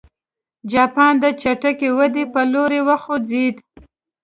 جاپان 0.71 1.13
د 1.23 1.25
چټکې 1.41 1.89
ودې 1.97 2.23
په 2.33 2.41
لور 2.51 2.71
وخوځېد. 2.87 3.55